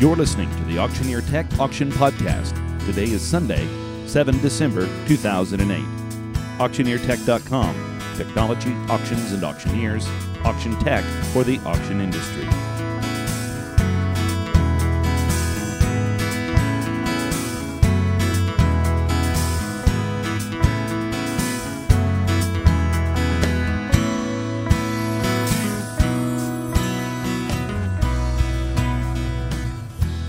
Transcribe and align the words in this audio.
You're 0.00 0.14
listening 0.14 0.48
to 0.58 0.64
the 0.66 0.78
Auctioneer 0.78 1.22
Tech 1.22 1.44
Auction 1.58 1.90
Podcast. 1.90 2.54
Today 2.86 3.10
is 3.10 3.20
Sunday, 3.20 3.66
7 4.06 4.40
December 4.40 4.86
2008. 5.08 5.84
AuctioneerTech.com. 6.58 8.00
Technology, 8.16 8.72
auctions, 8.88 9.32
and 9.32 9.42
auctioneers. 9.42 10.06
Auction 10.44 10.78
tech 10.78 11.02
for 11.32 11.42
the 11.42 11.58
auction 11.66 12.00
industry. 12.00 12.46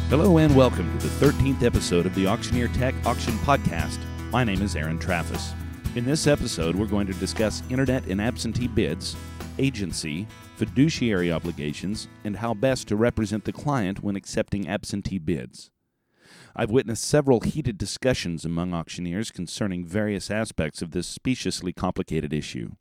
Hello 0.09 0.39
and 0.39 0.55
welcome 0.55 0.97
to 0.97 1.07
the 1.07 1.25
13th 1.27 1.61
episode 1.61 2.07
of 2.07 2.15
the 2.15 2.25
Auctioneer 2.25 2.67
Tech 2.69 2.95
Auction 3.05 3.33
Podcast. 3.45 3.99
My 4.31 4.43
name 4.43 4.63
is 4.63 4.75
Aaron 4.75 4.97
Traffas. 4.97 5.53
In 5.95 6.03
this 6.03 6.25
episode, 6.25 6.75
we're 6.75 6.87
going 6.87 7.05
to 7.05 7.13
discuss 7.13 7.61
internet 7.69 8.07
and 8.07 8.19
absentee 8.19 8.67
bids, 8.67 9.15
agency, 9.59 10.25
fiduciary 10.55 11.31
obligations, 11.31 12.07
and 12.23 12.37
how 12.37 12.55
best 12.55 12.87
to 12.87 12.95
represent 12.95 13.45
the 13.45 13.53
client 13.53 14.01
when 14.01 14.15
accepting 14.15 14.67
absentee 14.67 15.19
bids. 15.19 15.69
I've 16.55 16.71
witnessed 16.71 17.03
several 17.03 17.41
heated 17.41 17.77
discussions 17.77 18.43
among 18.43 18.73
auctioneers 18.73 19.29
concerning 19.29 19.85
various 19.85 20.31
aspects 20.31 20.81
of 20.81 20.89
this 20.89 21.05
speciously 21.05 21.71
complicated 21.71 22.33
issue. 22.33 22.71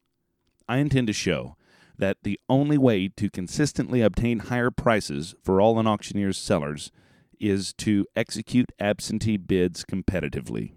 I 0.67 0.79
intend 0.79 1.09
to 1.09 1.13
show 1.13 1.57
that 1.99 2.17
the 2.23 2.41
only 2.49 2.79
way 2.79 3.09
to 3.19 3.29
consistently 3.29 4.01
obtain 4.01 4.39
higher 4.39 4.71
prices 4.71 5.35
for 5.43 5.61
all 5.61 5.79
an 5.79 5.87
auctioneer's 5.87 6.39
sellers 6.39 6.91
is 7.41 7.73
to 7.75 8.07
execute 8.17 8.73
absentee 8.79 9.37
bids 9.37 9.85
competitively. 9.85 10.73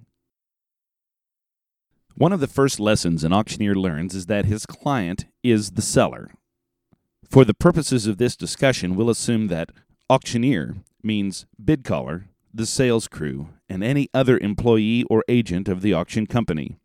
One 2.16 2.34
of 2.34 2.40
the 2.40 2.48
first 2.48 2.80
lessons 2.80 3.24
an 3.24 3.34
auctioneer 3.34 3.76
learns 3.76 4.14
is 4.14 4.26
that 4.28 4.46
his 4.46 4.66
client 4.66 5.26
is 5.44 5.72
the 5.72 5.82
seller. 5.82 6.32
For 7.30 7.46
the 7.46 7.54
purposes 7.54 8.08
of 8.08 8.18
this 8.18 8.36
discussion, 8.36 8.96
we'll 8.96 9.10
assume 9.10 9.48
that 9.48 9.72
auctioneer 10.10 10.76
means 11.02 11.46
bid 11.64 11.84
caller, 11.84 12.28
the 12.54 12.66
sales 12.66 13.08
crew, 13.08 13.50
and 13.70 13.84
any 13.84 14.10
other 14.14 14.38
employee 14.38 15.06
or 15.10 15.24
agent 15.30 15.70
of 15.70 15.82
the 15.82 15.94
auction 15.94 16.28
company. 16.28 16.76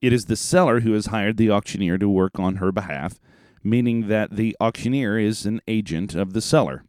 It 0.00 0.12
is 0.12 0.24
the 0.24 0.36
seller 0.36 0.80
who 0.80 0.92
has 0.94 1.06
hired 1.06 1.36
the 1.36 1.50
auctioneer 1.50 1.98
to 1.98 2.08
work 2.08 2.38
on 2.38 2.56
her 2.56 2.72
behalf, 2.72 3.20
meaning 3.62 4.08
that 4.08 4.36
the 4.36 4.56
auctioneer 4.60 5.18
is 5.18 5.46
an 5.46 5.60
agent 5.68 6.14
of 6.14 6.32
the 6.32 6.40
seller. 6.40 6.84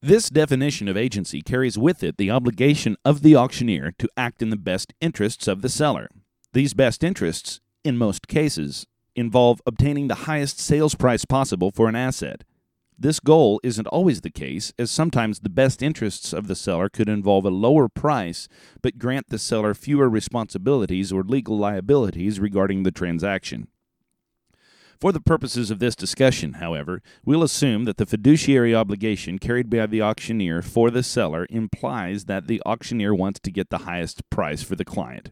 This 0.00 0.30
definition 0.30 0.86
of 0.86 0.96
agency 0.96 1.42
carries 1.42 1.76
with 1.76 2.04
it 2.04 2.18
the 2.18 2.30
obligation 2.30 2.96
of 3.04 3.22
the 3.22 3.34
auctioneer 3.34 3.92
to 3.98 4.08
act 4.16 4.42
in 4.42 4.50
the 4.50 4.56
best 4.56 4.94
interests 5.00 5.48
of 5.48 5.60
the 5.60 5.68
seller. 5.68 6.08
These 6.52 6.72
best 6.72 7.02
interests, 7.02 7.58
in 7.82 7.98
most 7.98 8.28
cases, 8.28 8.86
involve 9.16 9.60
obtaining 9.66 10.06
the 10.06 10.26
highest 10.26 10.60
sales 10.60 10.94
price 10.94 11.24
possible 11.24 11.72
for 11.72 11.88
an 11.88 11.96
asset. 11.96 12.44
This 12.96 13.18
goal 13.18 13.60
isn't 13.64 13.88
always 13.88 14.20
the 14.20 14.30
case, 14.30 14.72
as 14.78 14.88
sometimes 14.92 15.40
the 15.40 15.48
best 15.48 15.82
interests 15.82 16.32
of 16.32 16.46
the 16.46 16.54
seller 16.54 16.88
could 16.88 17.08
involve 17.08 17.44
a 17.44 17.50
lower 17.50 17.88
price 17.88 18.46
but 18.80 19.00
grant 19.00 19.30
the 19.30 19.38
seller 19.38 19.74
fewer 19.74 20.08
responsibilities 20.08 21.12
or 21.12 21.24
legal 21.24 21.58
liabilities 21.58 22.38
regarding 22.38 22.84
the 22.84 22.92
transaction. 22.92 23.66
For 25.00 25.12
the 25.12 25.20
purposes 25.20 25.70
of 25.70 25.78
this 25.78 25.94
discussion, 25.94 26.54
however, 26.54 27.02
we'll 27.24 27.44
assume 27.44 27.84
that 27.84 27.98
the 27.98 28.06
fiduciary 28.06 28.74
obligation 28.74 29.38
carried 29.38 29.70
by 29.70 29.86
the 29.86 30.02
auctioneer 30.02 30.60
for 30.60 30.90
the 30.90 31.04
seller 31.04 31.46
implies 31.50 32.24
that 32.24 32.48
the 32.48 32.60
auctioneer 32.66 33.14
wants 33.14 33.38
to 33.40 33.52
get 33.52 33.70
the 33.70 33.78
highest 33.78 34.28
price 34.28 34.64
for 34.64 34.74
the 34.74 34.84
client. 34.84 35.30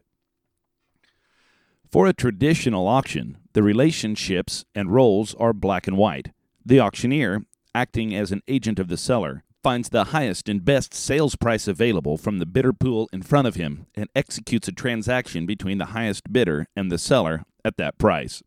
For 1.91 2.07
a 2.07 2.13
traditional 2.13 2.87
auction, 2.87 3.39
the 3.51 3.63
relationships 3.63 4.63
and 4.73 4.93
roles 4.93 5.35
are 5.35 5.51
black 5.51 5.85
and 5.85 5.97
white. 5.97 6.31
The 6.65 6.79
auctioneer, 6.79 7.43
acting 7.75 8.15
as 8.15 8.31
an 8.31 8.43
agent 8.47 8.79
of 8.79 8.87
the 8.87 8.97
seller, 8.97 9.43
finds 9.63 9.89
the 9.89 10.05
highest 10.05 10.47
and 10.47 10.63
best 10.63 10.93
sales 10.93 11.35
price 11.35 11.67
available 11.67 12.17
from 12.17 12.39
the 12.39 12.45
bidder 12.45 12.71
pool 12.71 13.09
in 13.11 13.21
front 13.21 13.47
of 13.47 13.55
him 13.55 13.87
and 13.95 14.07
executes 14.15 14.69
a 14.69 14.71
transaction 14.71 15.45
between 15.45 15.77
the 15.77 15.87
highest 15.87 16.31
bidder 16.31 16.67
and 16.73 16.89
the 16.89 16.97
seller 16.97 17.43
at 17.65 17.75
that 17.75 17.97
price. 17.97 18.41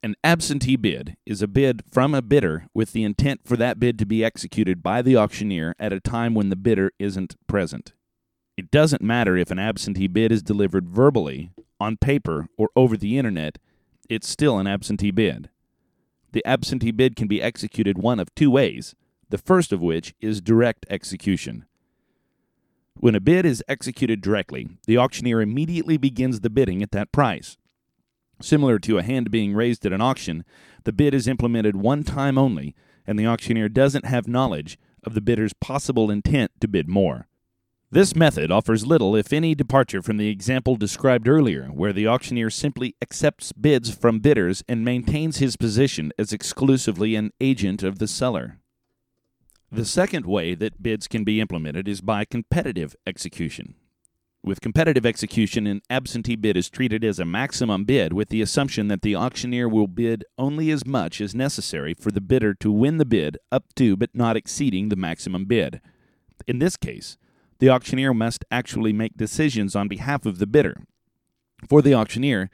An 0.00 0.14
absentee 0.22 0.76
bid 0.76 1.16
is 1.26 1.42
a 1.42 1.48
bid 1.48 1.82
from 1.90 2.14
a 2.14 2.22
bidder 2.22 2.68
with 2.72 2.92
the 2.92 3.02
intent 3.02 3.40
for 3.44 3.56
that 3.56 3.80
bid 3.80 3.98
to 3.98 4.06
be 4.06 4.24
executed 4.24 4.80
by 4.80 5.02
the 5.02 5.16
auctioneer 5.16 5.74
at 5.76 5.92
a 5.92 5.98
time 5.98 6.34
when 6.34 6.50
the 6.50 6.56
bidder 6.56 6.92
isn't 7.00 7.34
present. 7.48 7.94
It 8.56 8.70
doesn't 8.70 9.02
matter 9.02 9.36
if 9.36 9.50
an 9.50 9.58
absentee 9.58 10.06
bid 10.06 10.30
is 10.30 10.42
delivered 10.42 10.88
verbally, 10.88 11.50
on 11.80 11.96
paper, 11.96 12.46
or 12.56 12.70
over 12.76 12.96
the 12.96 13.18
internet, 13.18 13.58
it's 14.08 14.28
still 14.28 14.58
an 14.58 14.68
absentee 14.68 15.10
bid. 15.10 15.50
The 16.30 16.44
absentee 16.46 16.92
bid 16.92 17.16
can 17.16 17.26
be 17.26 17.42
executed 17.42 17.98
one 17.98 18.20
of 18.20 18.32
two 18.36 18.52
ways, 18.52 18.94
the 19.30 19.38
first 19.38 19.72
of 19.72 19.82
which 19.82 20.14
is 20.20 20.40
direct 20.40 20.86
execution. 20.88 21.64
When 22.94 23.16
a 23.16 23.20
bid 23.20 23.44
is 23.44 23.64
executed 23.68 24.20
directly, 24.20 24.68
the 24.86 24.98
auctioneer 24.98 25.40
immediately 25.40 25.96
begins 25.96 26.40
the 26.40 26.50
bidding 26.50 26.82
at 26.84 26.92
that 26.92 27.10
price. 27.10 27.56
Similar 28.40 28.78
to 28.80 28.98
a 28.98 29.02
hand 29.02 29.30
being 29.30 29.54
raised 29.54 29.84
at 29.84 29.92
an 29.92 30.00
auction, 30.00 30.44
the 30.84 30.92
bid 30.92 31.14
is 31.14 31.26
implemented 31.26 31.76
one 31.76 32.04
time 32.04 32.38
only, 32.38 32.74
and 33.06 33.18
the 33.18 33.26
auctioneer 33.26 33.68
doesn't 33.68 34.04
have 34.04 34.28
knowledge 34.28 34.78
of 35.04 35.14
the 35.14 35.20
bidder's 35.20 35.52
possible 35.54 36.10
intent 36.10 36.52
to 36.60 36.68
bid 36.68 36.88
more. 36.88 37.26
This 37.90 38.14
method 38.14 38.50
offers 38.52 38.86
little, 38.86 39.16
if 39.16 39.32
any, 39.32 39.54
departure 39.54 40.02
from 40.02 40.18
the 40.18 40.28
example 40.28 40.76
described 40.76 41.26
earlier, 41.26 41.64
where 41.66 41.92
the 41.94 42.06
auctioneer 42.06 42.50
simply 42.50 42.94
accepts 43.00 43.52
bids 43.52 43.94
from 43.94 44.18
bidders 44.18 44.62
and 44.68 44.84
maintains 44.84 45.38
his 45.38 45.56
position 45.56 46.12
as 46.18 46.32
exclusively 46.32 47.14
an 47.14 47.32
agent 47.40 47.82
of 47.82 47.98
the 47.98 48.06
seller. 48.06 48.58
The 49.72 49.86
second 49.86 50.26
way 50.26 50.54
that 50.54 50.82
bids 50.82 51.08
can 51.08 51.24
be 51.24 51.40
implemented 51.40 51.88
is 51.88 52.02
by 52.02 52.26
competitive 52.26 52.94
execution. 53.06 53.74
With 54.48 54.62
competitive 54.62 55.04
execution, 55.04 55.66
an 55.66 55.82
absentee 55.90 56.34
bid 56.34 56.56
is 56.56 56.70
treated 56.70 57.04
as 57.04 57.18
a 57.18 57.26
maximum 57.26 57.84
bid 57.84 58.14
with 58.14 58.30
the 58.30 58.40
assumption 58.40 58.88
that 58.88 59.02
the 59.02 59.14
auctioneer 59.14 59.68
will 59.68 59.86
bid 59.86 60.24
only 60.38 60.70
as 60.70 60.86
much 60.86 61.20
as 61.20 61.34
necessary 61.34 61.92
for 61.92 62.10
the 62.10 62.22
bidder 62.22 62.54
to 62.54 62.72
win 62.72 62.96
the 62.96 63.04
bid 63.04 63.36
up 63.52 63.64
to 63.74 63.94
but 63.94 64.08
not 64.14 64.38
exceeding 64.38 64.88
the 64.88 64.96
maximum 64.96 65.44
bid. 65.44 65.82
In 66.46 66.60
this 66.60 66.78
case, 66.78 67.18
the 67.58 67.68
auctioneer 67.68 68.14
must 68.14 68.42
actually 68.50 68.94
make 68.94 69.18
decisions 69.18 69.76
on 69.76 69.86
behalf 69.86 70.24
of 70.24 70.38
the 70.38 70.46
bidder. 70.46 70.80
For 71.68 71.82
the 71.82 71.92
auctioneer, 71.92 72.48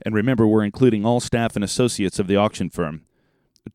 and 0.00 0.14
remember 0.14 0.46
we're 0.46 0.64
including 0.64 1.04
all 1.04 1.20
staff 1.20 1.56
and 1.56 1.62
associates 1.62 2.18
of 2.18 2.26
the 2.26 2.36
auction 2.36 2.70
firm, 2.70 3.02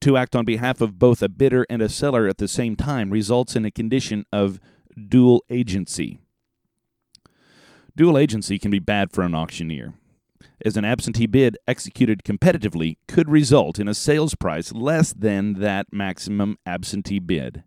to 0.02 0.18
act 0.18 0.36
on 0.36 0.44
behalf 0.44 0.82
of 0.82 0.98
both 0.98 1.22
a 1.22 1.30
bidder 1.30 1.68
and 1.70 1.84
a 1.84 1.90
seller 1.90 2.28
at 2.28 2.40
the 2.40 2.48
same 2.48 2.76
time 2.76 3.12
results 3.12 3.56
in 3.56 3.64
a 3.64 3.70
condition 3.70 4.26
of 4.34 4.60
dual 5.08 5.44
agency. 5.52 6.20
Dual 8.00 8.18
agency 8.18 8.58
can 8.58 8.72
be 8.72 8.80
bad 8.80 9.12
for 9.12 9.24
an 9.24 9.36
auctioneer, 9.36 9.94
as 10.64 10.78
an 10.78 10.86
absentee 10.86 11.28
bid 11.28 11.58
executed 11.68 12.24
competitively 12.24 12.96
could 13.10 13.30
result 13.30 13.78
in 13.78 13.90
a 13.90 13.94
sales 13.94 14.36
price 14.36 14.72
less 14.72 15.12
than 15.12 15.56
that 15.56 15.88
maximum 15.92 16.58
absentee 16.66 17.20
bid. 17.20 17.66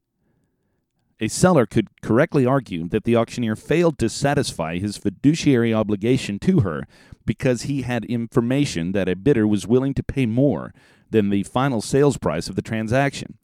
A 1.21 1.29
seller 1.29 1.67
could 1.67 1.89
correctly 2.01 2.47
argue 2.47 2.89
that 2.89 3.05
the 3.05 3.15
auctioneer 3.15 3.57
failed 3.57 3.99
to 3.99 4.09
satisfy 4.09 4.79
his 4.79 4.97
fiduciary 4.97 5.75
obligation 5.75 6.39
to 6.39 6.61
her 6.61 6.87
because 7.27 7.65
he 7.65 7.83
had 7.83 8.07
information 8.07 8.93
that 8.93 9.11
a 9.11 9.17
bidder 9.17 9.47
was 9.47 9.67
willing 9.67 9.93
to 9.93 10.03
pay 10.03 10.25
more 10.25 10.73
than 11.11 11.29
the 11.29 11.43
final 11.43 11.83
sales 11.83 12.17
price 12.17 12.49
of 12.49 12.57
the 12.57 12.63
transaction. 12.63 13.37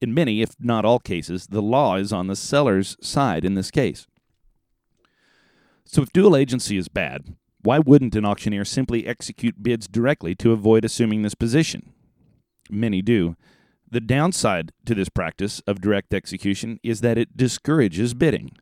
In 0.00 0.14
many, 0.14 0.42
if 0.42 0.54
not 0.60 0.84
all 0.84 1.00
cases, 1.00 1.48
the 1.48 1.60
law 1.60 1.96
is 1.96 2.12
on 2.12 2.28
the 2.28 2.36
seller's 2.36 2.96
side 3.00 3.44
in 3.44 3.54
this 3.54 3.72
case. 3.72 4.06
So 5.86 6.02
if 6.02 6.12
dual 6.12 6.36
agency 6.36 6.76
is 6.76 6.88
bad, 6.88 7.36
why 7.62 7.78
wouldn't 7.78 8.14
an 8.14 8.24
auctioneer 8.24 8.64
simply 8.64 9.06
execute 9.06 9.62
bids 9.62 9.86
directly 9.86 10.34
to 10.36 10.52
avoid 10.52 10.84
assuming 10.84 11.22
this 11.22 11.34
position? 11.34 11.92
Many 12.70 13.02
do. 13.02 13.36
The 13.90 14.00
downside 14.00 14.72
to 14.86 14.94
this 14.94 15.08
practice 15.08 15.60
of 15.66 15.80
direct 15.80 16.12
execution 16.12 16.80
is 16.82 17.00
that 17.00 17.18
it 17.18 17.36
discourages 17.36 18.14
bidding. 18.14 18.52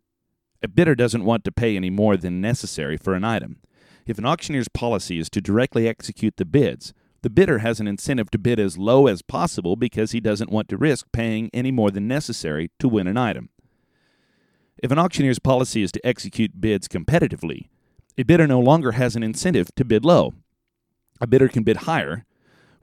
A 0.63 0.69
bidder 0.69 0.95
doesn't 0.95 1.25
want 1.25 1.45
to 1.45 1.53
pay 1.53 1.75
any 1.75 1.91
more 1.91 2.17
than 2.17 2.41
necessary 2.41 2.97
for 2.97 3.15
an 3.15 3.25
item. 3.25 3.59
If 4.07 4.19
an 4.19 4.27
auctioneer's 4.27 4.69
policy 4.69 5.19
is 5.19 5.31
to 5.31 5.41
directly 5.41 5.89
execute 5.89 6.37
the 6.37 6.45
bids, 6.45 6.93
the 7.23 7.31
bidder 7.31 7.59
has 7.59 7.81
an 7.81 7.87
incentive 7.87 8.31
to 8.33 8.39
bid 8.39 8.59
as 8.59 8.79
low 8.79 9.07
as 9.07 9.23
possible 9.23 9.77
because 9.77 10.11
he 10.11 10.21
doesn't 10.21 10.51
want 10.51 10.69
to 10.69 10.77
risk 10.77 11.07
paying 11.13 11.51
any 11.53 11.71
more 11.71 11.91
than 11.91 12.09
necessary 12.09 12.71
to 12.81 12.89
win 12.89 13.07
an 13.07 13.17
item. 13.17 13.49
If 14.79 14.91
an 14.91 14.99
auctioneer's 14.99 15.39
policy 15.39 15.83
is 15.83 15.93
to 15.93 16.07
execute 16.07 16.61
bids 16.61 16.89
competitively, 16.89 17.69
a 18.17 18.23
bidder 18.23 18.47
no 18.47 18.61
longer 18.61 18.93
has 18.93 19.17
an 19.17 19.23
incentive 19.23 19.75
to 19.77 19.85
bid 19.85 20.05
low. 20.05 20.35
A 21.21 21.27
bidder 21.27 21.49
can 21.49 21.63
bid 21.63 21.79
higher, 21.79 22.25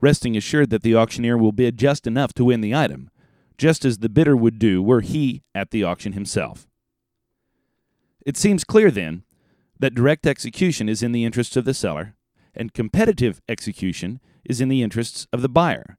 resting 0.00 0.36
assured 0.36 0.70
that 0.70 0.82
the 0.82 0.96
auctioneer 0.96 1.36
will 1.36 1.52
bid 1.52 1.78
just 1.78 2.06
enough 2.06 2.32
to 2.34 2.44
win 2.44 2.60
the 2.60 2.74
item, 2.74 3.10
just 3.58 3.84
as 3.84 3.98
the 3.98 4.08
bidder 4.08 4.36
would 4.36 4.58
do 4.58 4.82
were 4.82 5.02
he 5.02 5.42
at 5.54 5.70
the 5.70 5.84
auction 5.84 6.14
himself. 6.14 6.66
It 8.24 8.36
seems 8.36 8.64
clear, 8.64 8.90
then, 8.90 9.24
that 9.78 9.94
direct 9.94 10.26
execution 10.26 10.88
is 10.88 11.02
in 11.02 11.12
the 11.12 11.24
interests 11.24 11.56
of 11.56 11.64
the 11.64 11.74
seller, 11.74 12.14
and 12.54 12.74
competitive 12.74 13.40
execution 13.48 14.20
is 14.44 14.60
in 14.60 14.68
the 14.68 14.82
interests 14.82 15.26
of 15.32 15.42
the 15.42 15.48
buyer. 15.48 15.98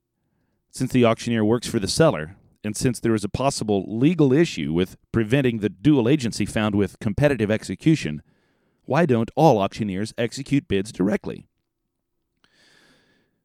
Since 0.72 0.92
the 0.92 1.06
auctioneer 1.06 1.44
works 1.46 1.68
for 1.68 1.80
the 1.80 1.88
seller, 1.88 2.36
and 2.64 2.76
since 2.76 3.00
there 3.00 3.16
is 3.16 3.24
a 3.24 3.30
possible 3.30 3.86
legal 3.88 4.32
issue 4.32 4.74
with 4.74 4.98
preventing 5.12 5.60
the 5.60 5.70
dual 5.70 6.08
agency 6.08 6.46
found 6.46 6.76
with 6.76 7.00
competitive 7.00 7.50
execution, 7.50 8.22
why 8.86 9.06
don't 9.06 9.32
all 9.36 9.60
auctioneers 9.60 10.14
execute 10.18 10.68
bids 10.68 10.92
directly? 10.92 11.48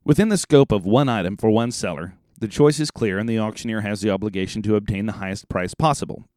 Within 0.05 0.29
the 0.29 0.39
scope 0.39 0.71
of 0.71 0.85
one 0.85 1.09
item 1.09 1.37
for 1.37 1.51
one 1.51 1.73
seller, 1.73 2.15
the 2.39 2.49
choice 2.49 2.79
is 2.79 2.91
clear 2.91 3.19
and 3.19 3.29
the 3.29 3.39
auctioneer 3.39 3.81
has 3.81 4.01
the 4.01 4.11
obligation 4.11 4.63
to 4.63 4.77
obtain 4.77 5.07
the 5.07 5.15
highest 5.15 5.49
price 5.49 5.75
possible. 5.75 6.29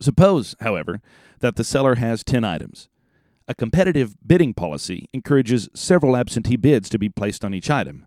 Suppose, 0.00 0.56
however, 0.60 1.00
that 1.40 1.56
the 1.56 1.64
seller 1.64 1.96
has 1.96 2.24
10 2.24 2.44
items. 2.44 2.88
A 3.46 3.54
competitive 3.54 4.16
bidding 4.26 4.54
policy 4.54 5.08
encourages 5.12 5.68
several 5.74 6.16
absentee 6.16 6.56
bids 6.56 6.88
to 6.88 6.98
be 6.98 7.08
placed 7.08 7.44
on 7.44 7.54
each 7.54 7.70
item. 7.70 8.06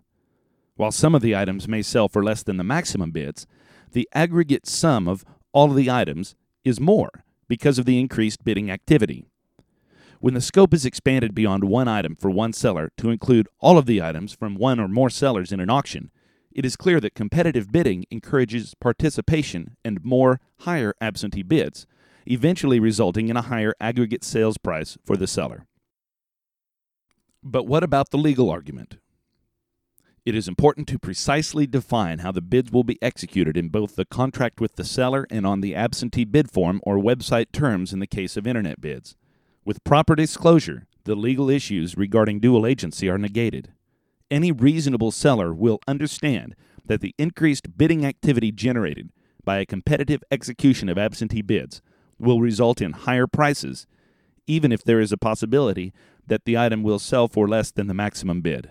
While 0.74 0.92
some 0.92 1.14
of 1.14 1.22
the 1.22 1.36
items 1.36 1.68
may 1.68 1.82
sell 1.82 2.08
for 2.08 2.22
less 2.22 2.42
than 2.42 2.56
the 2.56 2.64
maximum 2.64 3.12
bids, 3.12 3.46
the 3.92 4.08
aggregate 4.12 4.66
sum 4.66 5.08
of 5.08 5.24
all 5.52 5.70
of 5.70 5.76
the 5.76 5.90
items 5.90 6.34
is 6.64 6.80
more 6.80 7.24
because 7.48 7.78
of 7.78 7.86
the 7.86 7.98
increased 7.98 8.44
bidding 8.44 8.70
activity. 8.70 9.26
When 10.20 10.34
the 10.34 10.40
scope 10.40 10.72
is 10.72 10.86
expanded 10.86 11.34
beyond 11.34 11.64
one 11.64 11.88
item 11.88 12.16
for 12.16 12.30
one 12.30 12.52
seller 12.52 12.90
to 12.96 13.10
include 13.10 13.48
all 13.60 13.78
of 13.78 13.86
the 13.86 14.02
items 14.02 14.32
from 14.32 14.54
one 14.54 14.80
or 14.80 14.88
more 14.88 15.10
sellers 15.10 15.52
in 15.52 15.60
an 15.60 15.70
auction, 15.70 16.10
it 16.50 16.64
is 16.64 16.74
clear 16.74 17.00
that 17.00 17.14
competitive 17.14 17.70
bidding 17.70 18.06
encourages 18.10 18.74
participation 18.80 19.76
and 19.84 20.04
more 20.04 20.40
higher 20.60 20.94
absentee 21.02 21.42
bids, 21.42 21.86
eventually 22.26 22.80
resulting 22.80 23.28
in 23.28 23.36
a 23.36 23.42
higher 23.42 23.74
aggregate 23.78 24.24
sales 24.24 24.56
price 24.56 24.96
for 25.04 25.16
the 25.16 25.26
seller. 25.26 25.66
But 27.42 27.66
what 27.66 27.84
about 27.84 28.10
the 28.10 28.18
legal 28.18 28.48
argument? 28.50 28.96
It 30.26 30.34
is 30.34 30.48
important 30.48 30.86
to 30.88 30.98
precisely 30.98 31.66
define 31.66 32.18
how 32.18 32.32
the 32.32 32.42
bids 32.42 32.70
will 32.70 32.84
be 32.84 32.98
executed 33.00 33.56
in 33.56 33.70
both 33.70 33.96
the 33.96 34.04
contract 34.04 34.60
with 34.60 34.76
the 34.76 34.84
seller 34.84 35.26
and 35.30 35.46
on 35.46 35.62
the 35.62 35.74
absentee 35.74 36.24
bid 36.24 36.50
form 36.50 36.80
or 36.82 36.98
website 36.98 37.52
terms 37.52 37.94
in 37.94 38.00
the 38.00 38.06
case 38.06 38.36
of 38.36 38.46
internet 38.46 38.80
bids. 38.80 39.16
With 39.64 39.84
proper 39.84 40.14
disclosure, 40.14 40.86
the 41.04 41.14
legal 41.14 41.48
issues 41.48 41.96
regarding 41.96 42.40
dual 42.40 42.66
agency 42.66 43.08
are 43.08 43.16
negated 43.16 43.72
any 44.30 44.52
reasonable 44.52 45.10
seller 45.10 45.54
will 45.54 45.78
understand 45.86 46.54
that 46.84 47.00
the 47.00 47.14
increased 47.18 47.76
bidding 47.76 48.04
activity 48.04 48.52
generated 48.52 49.10
by 49.44 49.58
a 49.58 49.66
competitive 49.66 50.22
execution 50.30 50.88
of 50.88 50.98
absentee 50.98 51.42
bids 51.42 51.80
will 52.18 52.40
result 52.40 52.80
in 52.80 52.92
higher 52.92 53.26
prices, 53.26 53.86
even 54.46 54.72
if 54.72 54.82
there 54.82 55.00
is 55.00 55.12
a 55.12 55.16
possibility 55.16 55.92
that 56.26 56.44
the 56.44 56.56
item 56.56 56.82
will 56.82 56.98
sell 56.98 57.28
for 57.28 57.48
less 57.48 57.70
than 57.70 57.86
the 57.86 57.94
maximum 57.94 58.40
bid. 58.40 58.70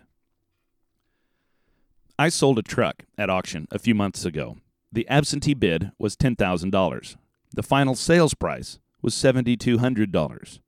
I 2.18 2.30
sold 2.30 2.58
a 2.58 2.62
truck 2.62 3.04
at 3.18 3.30
auction 3.30 3.68
a 3.72 3.80
few 3.80 3.94
months 3.94 4.24
ago. 4.24 4.56
The 4.90 5.06
absentee 5.10 5.54
bid 5.54 5.92
was 6.00 6.16
$10,000. 6.16 7.16
The 7.54 7.64
final 7.64 7.94
sales 7.96 8.34
price 8.34 8.80
was 9.02 9.14
$7,200. 9.16 10.60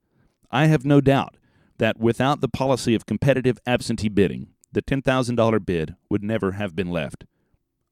I 0.50 0.66
have 0.66 0.84
no 0.84 1.00
doubt 1.00 1.38
that 1.78 1.98
without 1.98 2.42
the 2.42 2.48
policy 2.48 2.94
of 2.94 3.06
competitive 3.06 3.58
absentee 3.66 4.10
bidding, 4.10 4.48
the 4.72 4.82
$10,000 4.82 5.64
bid 5.64 5.96
would 6.10 6.22
never 6.22 6.52
have 6.52 6.76
been 6.76 6.90
left. 6.90 7.24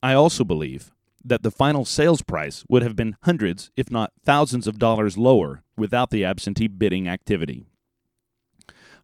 I 0.02 0.12
also 0.12 0.44
believe 0.44 0.92
that 1.24 1.42
the 1.42 1.50
final 1.50 1.86
sales 1.86 2.20
price 2.20 2.62
would 2.68 2.82
have 2.82 2.94
been 2.94 3.16
hundreds, 3.22 3.70
if 3.74 3.90
not 3.90 4.12
thousands 4.22 4.66
of 4.66 4.78
dollars 4.78 5.16
lower 5.16 5.62
without 5.78 6.10
the 6.10 6.26
absentee 6.26 6.68
bidding 6.68 7.08
activity. 7.08 7.64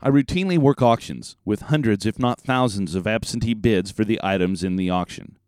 I 0.04 0.10
routinely 0.10 0.58
work 0.58 0.82
auctions 0.82 1.36
with 1.44 1.62
hundreds, 1.62 2.06
if 2.06 2.18
not 2.18 2.40
thousands, 2.40 2.96
of 2.96 3.06
absentee 3.06 3.54
bids 3.54 3.92
for 3.92 4.04
the 4.04 4.18
items 4.20 4.64
in 4.64 4.74
the 4.74 4.90
auction. 4.90 5.38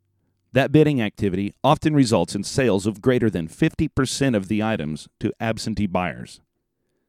That 0.53 0.71
bidding 0.71 1.03
activity 1.03 1.57
often 1.65 1.93
results 1.93 2.37
in 2.37 2.45
sales 2.45 2.87
of 2.87 3.03
greater 3.03 3.29
than 3.29 3.49
50% 3.49 4.37
of 4.37 4.47
the 4.47 4.63
items 4.63 5.09
to 5.19 5.33
absentee 5.41 5.89
buyers. 5.89 6.41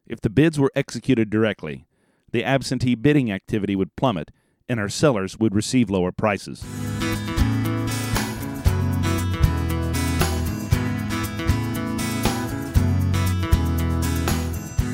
If 0.08 0.22
the 0.22 0.32
bids 0.32 0.58
were 0.58 0.72
executed 0.76 1.30
directly, 1.30 1.86
the 2.32 2.44
absentee 2.44 2.96
bidding 2.96 3.32
activity 3.32 3.76
would 3.76 3.96
plummet 3.96 4.32
and 4.68 4.80
our 4.80 4.90
sellers 4.90 5.38
would 5.38 5.54
receive 5.54 5.92
lower 5.92 6.12
prices. 6.12 6.64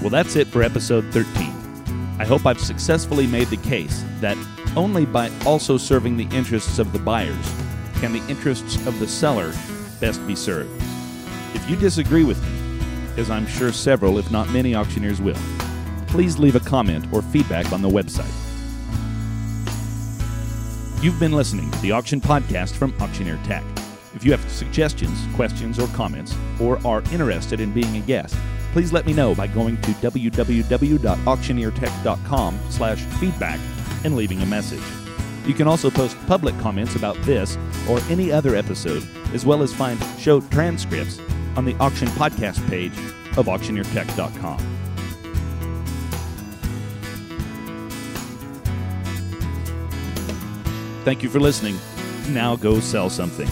Well, 0.01 0.09
that's 0.09 0.35
it 0.35 0.47
for 0.47 0.61
episode 0.61 1.05
13. 1.13 1.50
Hope 2.31 2.45
I've 2.45 2.61
successfully 2.61 3.27
made 3.27 3.49
the 3.49 3.57
case 3.57 4.05
that 4.21 4.37
only 4.77 5.05
by 5.05 5.29
also 5.45 5.75
serving 5.77 6.15
the 6.15 6.33
interests 6.33 6.79
of 6.79 6.93
the 6.93 6.99
buyers 6.99 7.53
can 7.95 8.13
the 8.13 8.25
interests 8.29 8.77
of 8.87 8.97
the 9.01 9.07
seller 9.09 9.51
best 9.99 10.25
be 10.25 10.33
served. 10.33 10.71
If 11.53 11.69
you 11.69 11.75
disagree 11.75 12.23
with 12.23 12.41
me, 12.41 13.21
as 13.21 13.29
I'm 13.29 13.45
sure 13.45 13.73
several, 13.73 14.17
if 14.17 14.31
not 14.31 14.49
many, 14.51 14.73
auctioneers 14.73 15.21
will, 15.21 15.35
please 16.07 16.39
leave 16.39 16.55
a 16.55 16.61
comment 16.61 17.05
or 17.11 17.21
feedback 17.21 17.73
on 17.73 17.81
the 17.81 17.89
website. 17.89 18.31
You've 21.03 21.19
been 21.19 21.33
listening 21.33 21.69
to 21.69 21.79
the 21.79 21.91
Auction 21.91 22.21
Podcast 22.21 22.75
from 22.75 22.93
Auctioneer 23.01 23.41
Tech. 23.43 23.65
If 24.15 24.23
you 24.23 24.31
have 24.31 24.49
suggestions, 24.49 25.19
questions, 25.35 25.79
or 25.79 25.87
comments, 25.87 26.33
or 26.61 26.79
are 26.87 27.03
interested 27.11 27.59
in 27.59 27.73
being 27.73 27.97
a 27.97 27.99
guest, 27.99 28.37
please 28.71 28.93
let 28.93 29.05
me 29.05 29.13
know 29.13 29.35
by 29.35 29.47
going 29.47 29.79
to 29.81 29.91
www.auctioneertech.com 29.91 32.59
slash 32.69 33.01
feedback 33.19 33.59
and 34.03 34.15
leaving 34.15 34.41
a 34.41 34.45
message. 34.45 34.81
You 35.45 35.53
can 35.53 35.67
also 35.67 35.89
post 35.89 36.17
public 36.27 36.57
comments 36.59 36.95
about 36.95 37.15
this 37.23 37.57
or 37.89 37.99
any 38.09 38.31
other 38.31 38.55
episode, 38.55 39.05
as 39.33 39.45
well 39.45 39.63
as 39.63 39.73
find 39.73 39.99
show 40.19 40.39
transcripts 40.41 41.19
on 41.55 41.65
the 41.65 41.75
Auction 41.75 42.07
Podcast 42.09 42.67
page 42.69 42.93
of 43.37 43.47
auctioneertech.com. 43.47 44.59
Thank 51.03 51.23
you 51.23 51.29
for 51.29 51.39
listening. 51.39 51.77
Now 52.29 52.55
go 52.55 52.79
sell 52.79 53.09
something. 53.09 53.49